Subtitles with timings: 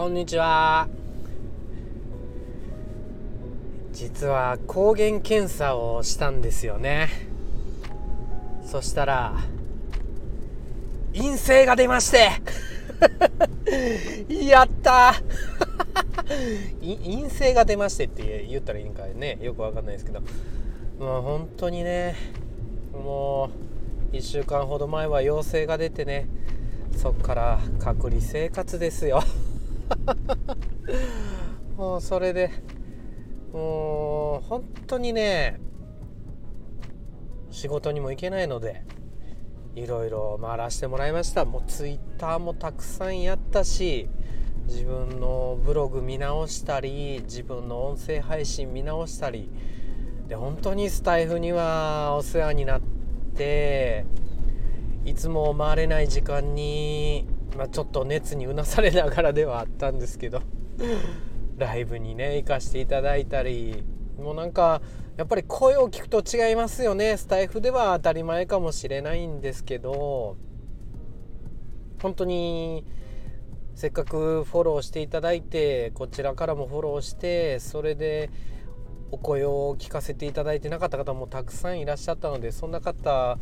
[0.00, 0.88] こんにちは。
[3.92, 7.10] 実は抗原検査をしたんですよね。
[8.64, 9.34] そしたら
[11.14, 12.30] 陰性が出まして。
[14.42, 15.16] やった。
[16.80, 19.38] 陰性が出ましてって言ったらいいんかね。
[19.42, 20.22] よくわかんないですけど。
[20.98, 22.16] もう本当にね
[22.94, 23.50] も
[24.14, 26.26] う1週間ほど前は陽性が出てね
[26.96, 29.22] そっから隔離生活ですよ。
[31.76, 32.50] もうそれで
[33.52, 35.60] もう本当にね
[37.50, 38.84] 仕事にも行けないので
[39.74, 41.44] いろいろ回らせてもらいました。
[41.44, 44.08] もうツイッターもたくさんやったし
[44.66, 49.50] 自分のブログ見直したり自分の音声配信見直したり
[50.28, 52.80] で本当にスタイフにはお世話になっ
[53.36, 54.04] て
[55.04, 60.42] いつも回れない時間に、まあ、ちょっと熱にうなされながらではあったんですけど
[61.58, 63.84] ライブにね行かせていただいたり
[64.18, 64.80] もうなんか
[65.16, 67.16] やっぱり声を聞くと違いますよね。
[67.18, 70.36] スタイフでは当たり前かもしれないんですけど
[72.00, 72.84] 本当に
[73.74, 78.30] せっかくフォローしていただいてこちらからもフォローしてそれで
[79.10, 83.38] お声を聞かせていただいてなかった方もたくさんいらっしゃったのでそんな方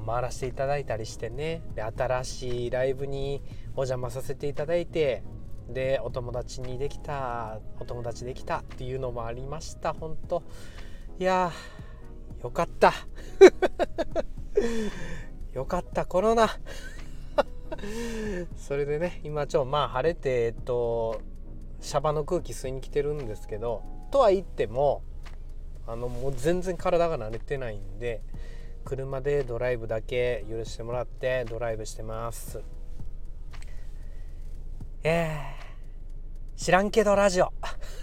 [0.00, 1.62] 回らせていただいたりしてね。
[1.74, 3.42] で新しいライブに
[3.74, 5.22] お邪魔させていただいて。
[5.68, 9.92] でお友達にできたお友達できたっていうのもありました。
[9.92, 10.42] 本当
[11.18, 11.52] いや
[12.42, 12.92] よかった。
[15.54, 16.48] よかったコロナ。
[18.56, 21.20] それでね今ちょまあ晴れてえっと
[21.80, 23.92] シャバの空気吸いに来てるんですけど。
[24.12, 25.02] とは言っても
[25.86, 28.22] あのもう全然体が慣れてないんで
[28.82, 32.60] 車でドライブだけ許してもらってドライブしてます。
[35.04, 37.52] えー、知らんけどラジオ。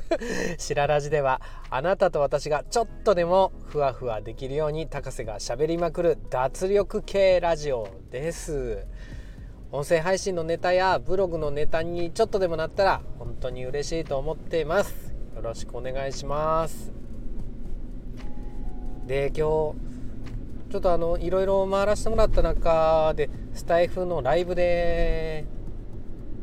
[0.58, 1.40] しらラジでは
[1.70, 8.86] あなたと私がちょっとでもふわふわできるように高瀬がしゃべりまくる脱力系ラジオです。
[9.70, 15.14] 音声配信のネタやブログのネタにちょっとでもなったら本当に嬉しいと思っています。
[15.34, 16.92] よろしくお願いします。
[19.06, 19.91] で今日
[20.72, 25.44] ちょっとあのいろいろ回らせてもらった中でスタイフのライブで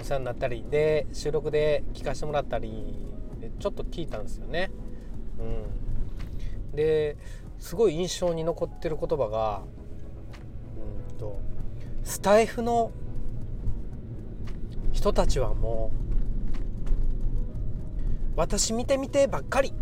[0.00, 2.70] お世話になったりで収録で聞かせてもらったり
[3.38, 4.70] でちょっと聞いたんですよね。
[5.38, 7.18] うん、で
[7.58, 9.62] すごい印象に残ってる言葉が、
[11.10, 11.38] うんと、
[12.02, 12.92] スタイフの
[14.92, 15.92] 人たちはも
[18.34, 19.74] う私見てみてばっかり。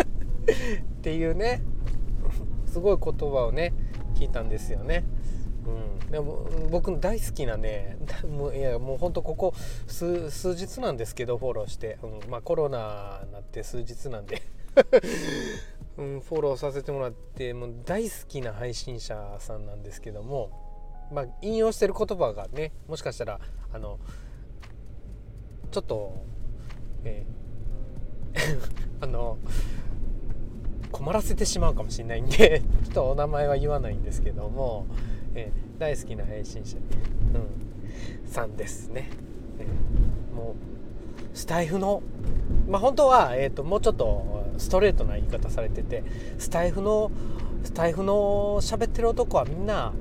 [0.00, 1.60] っていうね。
[2.76, 3.72] すごい言葉をね
[4.16, 5.02] 聞いたんですよね。
[5.66, 7.96] うん、でも僕大好きなね
[8.28, 9.54] もういやもうほんとここ
[9.86, 14.42] 数数日なんですけどフォローして、うん、まあコロナになって数日なんで。
[15.96, 20.50] うん、フォローさせてもらってもう大好きな配信者さんなんですけども、
[21.10, 23.40] まあ、引用してる言葉がねもしかしたら
[23.72, 23.98] あの
[25.70, 26.12] ちょっと、
[27.04, 28.60] えー、
[29.00, 29.38] あの
[30.92, 34.86] 困らせてしまうかもしれないんで ちょっとお名前は言わないんですけども、
[35.34, 39.10] えー、大好きな配信者、うん、さんですね、
[39.58, 42.02] えー、もうスタイフの
[42.68, 46.02] まあ本当は、えーと、もうちょっとストレートな言い方されてて
[46.38, 47.10] スタイフの
[47.64, 49.92] スタイフの喋ってる男はみんな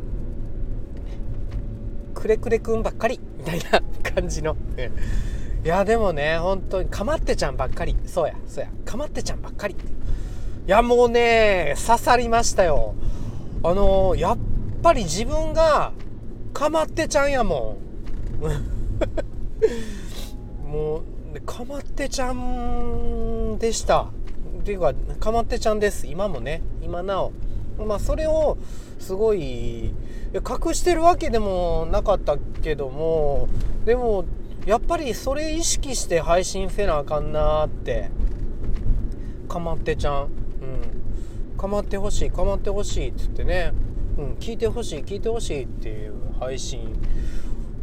[2.14, 3.82] くれくれくんばっかりみたいな
[4.12, 4.56] 感じの。
[5.64, 7.98] いやでもね本当にかまってちゃんばっかり。
[8.06, 8.70] そうやそうや。
[8.86, 9.95] かまってちゃんばっかりって。
[10.68, 12.96] いやもうね刺さりましたよ。
[13.64, 14.38] あのやっ
[14.82, 15.92] ぱり自分が
[16.54, 17.78] かまってちゃんやも
[18.42, 18.46] ん。
[20.68, 21.04] も
[21.36, 24.08] うかまってちゃんでした。
[24.62, 26.08] っていうかかまってちゃんです。
[26.08, 26.64] 今もね。
[26.82, 27.32] 今なお。
[27.86, 28.58] まあそれを
[28.98, 29.94] すごい
[30.34, 33.50] 隠してるわけでもなかったけども
[33.86, 34.26] でも
[34.66, 38.10] やっぱりそれ意識して配信せなあかんなって。
[39.48, 40.45] かまってちゃん。
[40.62, 40.66] う
[41.56, 43.74] ん、構ってほしい構ってほしいって言ってね、
[44.18, 46.94] うん、聞いてほしい聞いてほしいっていう配信。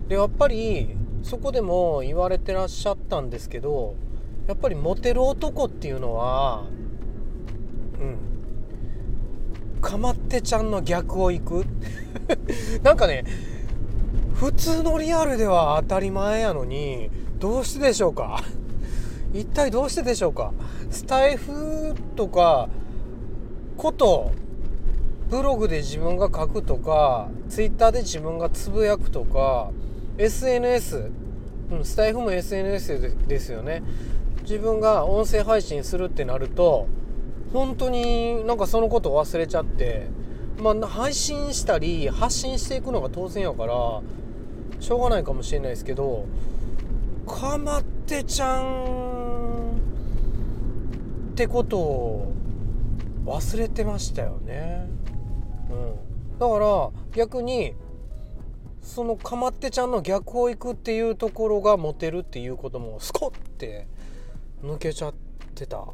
[0.08, 3.94] でやっぱりそこでも言われてらっしゃったんですけど
[4.48, 6.64] やっぱりモテる男っていうのは
[8.00, 9.80] うん。
[9.80, 11.64] かまってちゃんの逆をいく。
[12.82, 13.25] なんかね
[14.34, 18.42] 普通のリアルでは当たり前やのにどうしてでしょうか？
[19.32, 20.52] 一体どうしてでしょうか？
[20.90, 22.69] スタイフとか
[23.76, 24.32] こと
[25.31, 29.70] ブログで自分が書くとかツイッターで自分がつぶやくとか
[30.19, 31.11] SNS
[31.73, 33.82] うん、スタイフも SNS ですよね。
[34.43, 36.87] 自分が音声配信するってなると
[37.52, 40.08] 本当になんかそのことを忘れちゃって
[40.58, 44.02] まあ配信したり発信していくのが当然やから
[44.81, 46.26] しょうがないかもしれないですけど
[47.26, 49.01] かまってちゃん
[51.32, 52.32] ってことを
[53.25, 54.87] 忘れてましたよね。
[55.70, 57.75] うん、だから逆に
[58.82, 63.88] そのかまってちゃんの逆を行くっていうところがモテるっていうこともスコッて
[64.62, 65.14] 抜けちゃっ
[65.55, 65.87] てた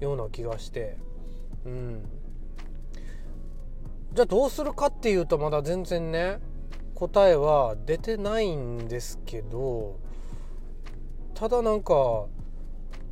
[0.00, 0.98] ような気がして。
[1.64, 2.04] うん。
[4.12, 6.40] じゃあどうするかっていうとまだ全然ね
[6.94, 9.98] 答えは出てないんですけど
[11.34, 12.24] ただなんか、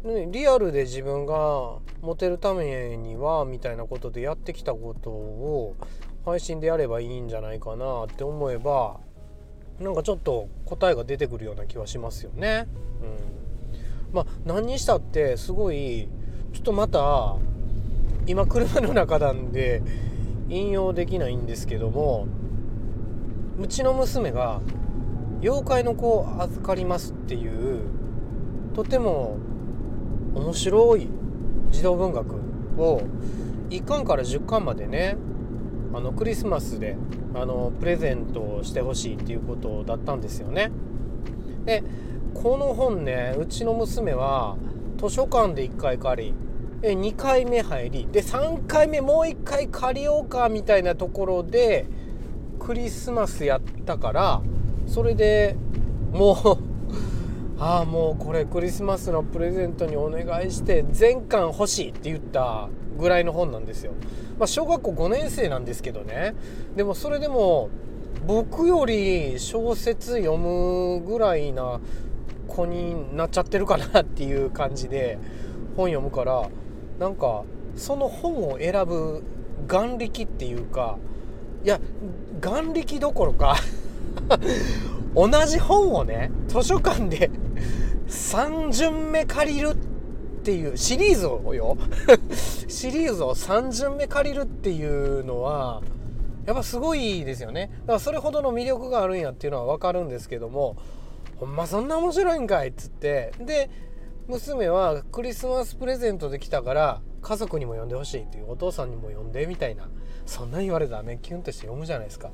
[0.05, 5.77] リアルで自分がモテるためにはみたいなことでやってきたことを
[6.27, 9.01] 配信でやればいいんじゃないかなって思えば
[9.81, 12.69] なんかちょっと答えが出てくるような気はしますよね。
[14.11, 16.09] うん、まあ何にしたってすごい
[16.53, 17.37] ちょっとまた
[18.27, 19.83] 今車の中なんで
[20.51, 22.29] 引用できないんですけども
[23.59, 24.61] うちの娘が
[25.41, 27.81] 「妖怪の子を預かります」っていう
[28.75, 29.39] とても
[30.34, 31.08] 面白い
[31.70, 32.34] 児童文学
[32.78, 33.02] を
[33.70, 35.16] 1巻から10巻までね
[35.92, 36.96] あのクリスマスで
[37.34, 40.70] あのプレゼントをしてほしいっていうことだったんですよね。
[41.64, 41.82] で
[42.34, 44.56] この本ねうちの娘は
[44.98, 46.34] 図書館で1回借り
[46.82, 51.86] え2回目入りで3回目もう1回借りようかみたいなところで
[52.58, 54.42] クリスマスやったから
[54.86, 55.56] それで
[56.12, 56.74] もう
[57.59, 62.69] ああもうこれクリスマスのプレゼントにお願いして全巻欲しいって言った
[62.99, 63.93] ぐらいの本なんですよ。
[64.39, 66.35] まあ、小学校5年生なんですけどね
[66.75, 67.71] でもそれでも
[68.27, 71.81] 僕より小説読むぐらいな
[72.49, 75.19] 子になっちゃってるかなっていう感じで
[75.77, 76.49] 本読むから
[76.99, 77.45] なんか
[77.77, 79.23] その本を選ぶ
[79.67, 80.99] 眼力っていうか
[81.65, 81.81] いや
[82.41, 83.56] 眼力どころか
[85.14, 87.31] 同じ本をね図書館で
[88.08, 89.76] 3巡目借りるっ
[90.44, 91.78] ていうシリーズをよ。
[92.69, 95.81] シリーズを3巡目借りるっていうのは
[96.44, 97.70] やっぱすごいですよね。
[97.82, 100.76] だからそれほどの魅力があるんやっていうのは分かるんですけども
[101.37, 103.32] ほんまそんな面白いんかいっつって。
[103.40, 103.70] で
[104.26, 109.88] 娘はクリスマスプレゼントできたから家族にも呼んでほしいっていうお父さんにも呼んでみたいな
[110.25, 112.31] そんな言われたらねキュンとして読むじゃないですか。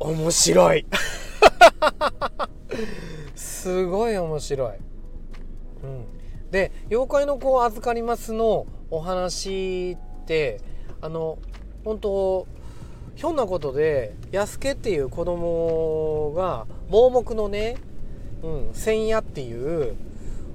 [0.00, 0.86] 面白い。
[3.36, 4.76] すごい面白い、
[5.82, 10.60] うん、で「妖怪の子を預かります」のお話って
[11.02, 11.38] あの
[11.84, 12.46] 本当
[13.16, 17.76] ひょんなことで安家っていう子供が盲目のね
[18.42, 19.96] うん、千夜っていう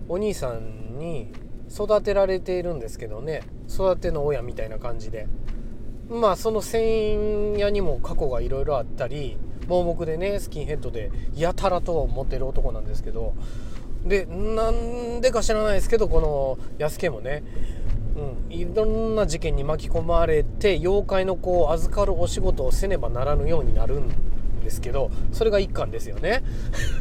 [0.09, 1.31] お兄さんに
[1.71, 3.41] 育てられているんですけどね。
[3.69, 5.27] 育ての親みたいな感じで。
[6.09, 9.37] まあその千夜にも過去がいろいろあったり
[9.67, 13.33] 盲目でねスキンヘッドでやたらと持ってる男なんですけど
[14.05, 17.43] でなんでか知らないですけどこの安家もね、
[18.15, 24.09] うん、いろんな事件に巻き込まれて妖怪の子を預かるお仕事をせねばならぬようになるん
[24.63, 26.43] ですけどそれが1巻ですよね。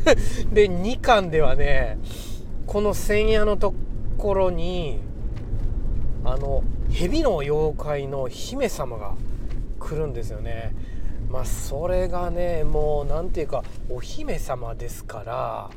[0.52, 1.98] で2巻ではね
[2.66, 3.74] この千夜のと
[4.16, 4.98] ころに
[6.24, 9.14] あの蛇の妖怪の姫様が
[9.78, 10.74] 来るんですよね。
[11.30, 15.70] まあそれがねもう何て言うかお姫様ですから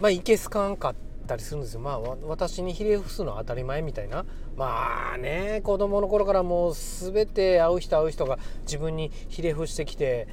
[0.00, 0.94] まあいけすかんかっ
[1.26, 1.80] たりするんですよ。
[1.80, 4.26] まあ私にひれ伏すのは当たり前みたいな。
[4.56, 10.28] まあね子供の頃からもう全て会う人会う人が自分にひれ伏してきて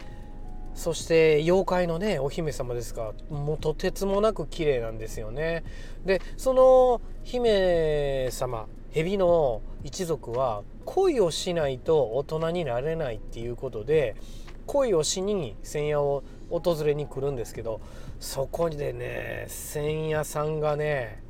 [0.74, 5.64] そして妖怪のねお姫様ですがもうとてつもなく綺麗なんですよね。
[6.06, 14.16] でその姫様蛇の一族は恋をしないと大人になれないっていうことで
[14.66, 17.82] 恋をしに千夜を訪れに来るんですけど
[18.20, 21.24] そこでね千夜さんがね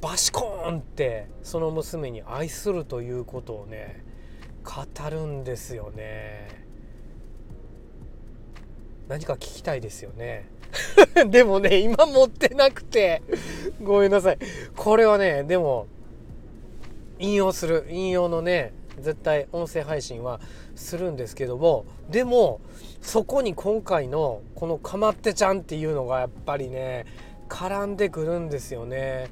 [0.00, 4.04] バシコーンってその娘に愛するということをね
[4.62, 6.63] 語るんですよね。
[9.08, 10.48] 何か聞きたいですよね。
[11.30, 13.22] でもね今持ってなくて。
[13.82, 14.38] ごめんなさい。
[14.76, 15.86] これはねでも
[17.18, 17.86] 引用する。
[17.90, 20.40] 引用のね絶対音声配信は
[20.74, 21.84] するんですけども。
[22.10, 22.60] でも
[23.00, 27.06] そこに今回のこのかまってちゃんっていうのがやっぱりね
[27.48, 29.30] 絡んでくるんですよね。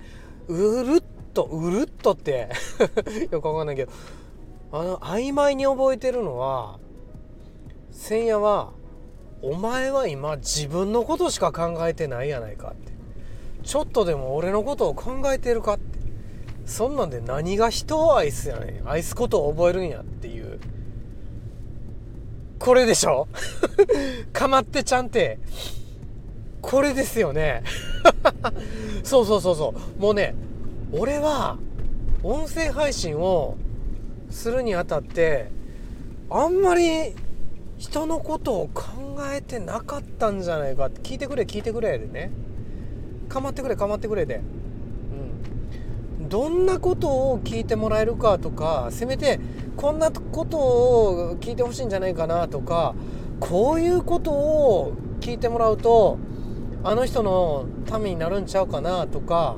[0.48, 1.02] うるっ
[1.32, 2.50] とうるっとって。
[3.30, 3.92] よくわかんないけど。
[4.74, 6.78] あの曖昧に覚えてるのは
[7.90, 8.72] 千夜は
[9.42, 12.92] お前は今自分のことしか考えてないやないかって。
[13.64, 15.99] ちょっとでも俺のことを考えてるかって。
[16.64, 18.88] そんなんで何が人を愛すやねん。
[18.88, 20.61] 愛すことを覚えるんやっていう。
[22.61, 23.26] これでしょ？
[24.32, 25.40] かまってちゃんって。
[26.61, 27.64] これですよね。
[29.02, 30.00] そうそうそうそう。
[30.00, 30.37] もうね
[30.92, 31.58] 俺は
[32.22, 33.56] 音声配信を
[34.30, 35.50] するにあたって
[36.30, 37.16] あんまり
[37.82, 38.84] 人のことを考
[39.32, 40.86] えてなかったんじゃないか。
[40.86, 42.30] って聞いてくれ聞いてくれでね。
[43.28, 44.40] かまってくれかまってくれで、
[46.20, 49.40] うん、どんなことを聞いてもらえるかとかせめて
[49.76, 52.94] こんなことを聞いてほしいんじゃないかなとか
[53.40, 56.18] こういうことを聞いてもらうと
[56.84, 59.56] あの人のためになるんちゃうかなとか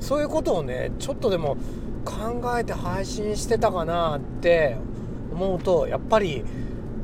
[0.00, 1.58] そういうことをねちょっとでも
[2.04, 4.76] 考えて配信してたかなって
[5.32, 6.44] 思うとやっぱり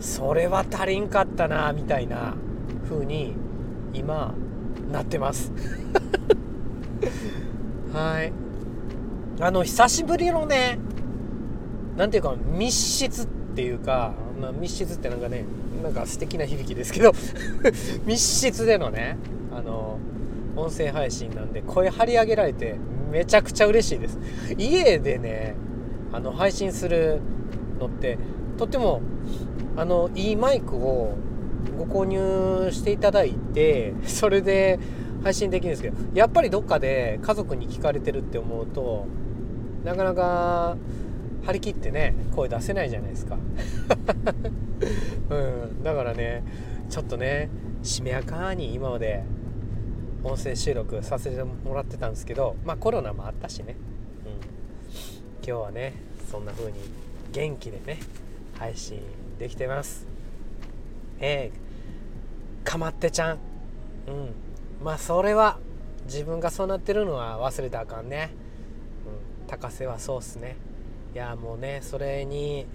[0.01, 2.35] それは足りんかったなみたいな
[2.89, 3.35] 風に
[3.93, 4.35] 今
[4.91, 5.53] なってます。
[7.93, 8.33] はい。
[9.41, 10.79] あの久しぶりのね
[11.97, 15.45] 何ていうか密室っていうか、まあ、密室ってなんかね
[15.83, 17.13] なんか素敵な響きですけど
[18.07, 19.17] 密室でのね
[19.53, 19.99] あの
[20.57, 22.77] 音声配信なんで声張り上げられて
[23.11, 24.19] めちゃくちゃ嬉しいです。
[24.57, 25.55] 家でね
[26.13, 27.21] あの配信する
[27.79, 28.19] のって
[28.57, 29.03] とっても
[29.76, 31.16] あのいいマイクを
[31.76, 34.78] ご購入していただいて それで
[35.23, 39.07] 配信できるんですけどやっぱりどっかで家族に聞かれてるって思うと
[39.85, 40.76] なかなか
[41.45, 43.37] 張り切ってね声出せないじゃないですか。
[45.31, 46.43] うんだからね
[46.88, 47.49] ちょっとね
[47.83, 49.25] しめやかに今まで
[50.23, 53.76] 音声収録させてもらってたんですけどまあコロナもあったしね、
[54.25, 55.95] うん、今日はね
[56.31, 56.78] そんな風に
[57.33, 57.99] 元気でね
[58.59, 59.00] 配信
[59.38, 60.07] できてます。
[61.21, 63.38] えー、かまってちゃん。
[64.07, 64.35] うん。
[64.83, 65.59] まあそれは
[66.07, 68.31] 自分がそうなってるのは忘れたらあかんね、
[69.41, 70.57] うん、高瀬はそうっすね。
[71.14, 72.67] いやもうねそれに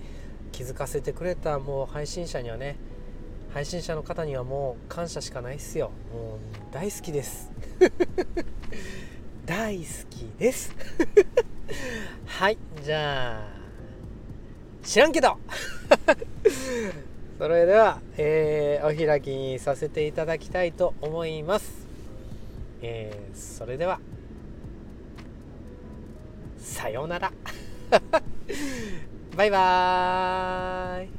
[0.51, 2.77] 気づかせてくれたもう配信者にはね
[3.53, 5.91] 配信者の方にはもう感謝しかないっすよ。
[6.13, 6.39] もう
[6.73, 7.51] 大好きです。
[9.45, 10.75] 大好きです。
[12.25, 13.58] はいじゃあ
[14.89, 15.37] 知らんけど。
[17.37, 21.87] それでは、えー、お開きにさせていただきたいと思います、
[22.81, 23.99] えー、それでは
[26.57, 27.31] さようなら。
[29.37, 31.18] バイバーイ。